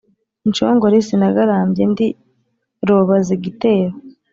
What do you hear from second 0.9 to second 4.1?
sinagarambye ndi rubabazigitero